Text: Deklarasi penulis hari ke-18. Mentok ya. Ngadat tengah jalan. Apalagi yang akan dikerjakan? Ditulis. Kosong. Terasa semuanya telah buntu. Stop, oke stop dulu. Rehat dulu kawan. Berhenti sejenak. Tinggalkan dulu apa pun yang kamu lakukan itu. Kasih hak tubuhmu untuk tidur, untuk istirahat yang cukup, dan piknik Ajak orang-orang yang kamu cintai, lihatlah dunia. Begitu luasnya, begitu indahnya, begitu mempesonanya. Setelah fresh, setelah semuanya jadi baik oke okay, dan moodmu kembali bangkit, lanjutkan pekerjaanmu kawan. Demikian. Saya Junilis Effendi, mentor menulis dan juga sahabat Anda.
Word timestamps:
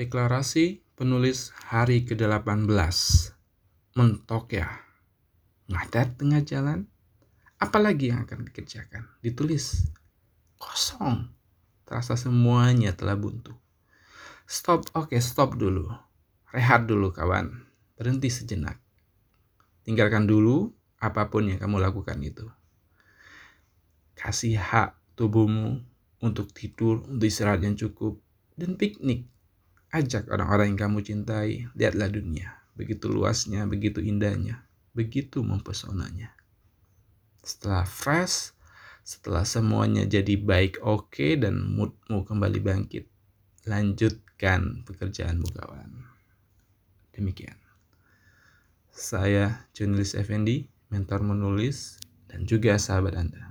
Deklarasi 0.00 0.80
penulis 0.96 1.52
hari 1.68 2.08
ke-18. 2.08 2.40
Mentok 4.00 4.56
ya. 4.56 4.80
Ngadat 5.68 6.16
tengah 6.16 6.40
jalan. 6.40 6.88
Apalagi 7.60 8.08
yang 8.08 8.24
akan 8.24 8.48
dikerjakan? 8.48 9.04
Ditulis. 9.20 9.92
Kosong. 10.56 11.28
Terasa 11.84 12.16
semuanya 12.16 12.96
telah 12.96 13.12
buntu. 13.12 13.52
Stop, 14.48 14.88
oke 14.96 15.20
stop 15.20 15.60
dulu. 15.60 15.92
Rehat 16.48 16.88
dulu 16.88 17.12
kawan. 17.12 17.68
Berhenti 18.00 18.32
sejenak. 18.32 18.80
Tinggalkan 19.84 20.24
dulu 20.24 20.72
apa 20.96 21.28
pun 21.28 21.44
yang 21.44 21.60
kamu 21.60 21.76
lakukan 21.76 22.16
itu. 22.24 22.48
Kasih 24.16 24.56
hak 24.56 24.96
tubuhmu 25.12 25.84
untuk 26.24 26.48
tidur, 26.56 27.04
untuk 27.04 27.28
istirahat 27.28 27.60
yang 27.60 27.76
cukup, 27.76 28.16
dan 28.56 28.80
piknik 28.80 29.28
Ajak 29.90 30.30
orang-orang 30.30 30.74
yang 30.74 30.80
kamu 30.86 30.98
cintai, 31.02 31.66
lihatlah 31.74 32.06
dunia. 32.06 32.62
Begitu 32.78 33.10
luasnya, 33.10 33.66
begitu 33.66 33.98
indahnya, 33.98 34.62
begitu 34.94 35.42
mempesonanya. 35.42 36.30
Setelah 37.42 37.82
fresh, 37.82 38.54
setelah 39.02 39.42
semuanya 39.42 40.06
jadi 40.06 40.38
baik 40.38 40.78
oke 40.86 41.10
okay, 41.10 41.34
dan 41.34 41.58
moodmu 41.74 42.22
kembali 42.22 42.62
bangkit, 42.62 43.10
lanjutkan 43.66 44.86
pekerjaanmu 44.86 45.50
kawan. 45.58 46.06
Demikian. 47.10 47.58
Saya 48.94 49.66
Junilis 49.74 50.14
Effendi, 50.14 50.70
mentor 50.86 51.26
menulis 51.26 51.98
dan 52.30 52.46
juga 52.46 52.78
sahabat 52.78 53.18
Anda. 53.18 53.49